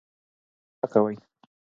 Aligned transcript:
شک 0.77 0.81
مه 0.83 0.87
کوئ. 0.93 1.15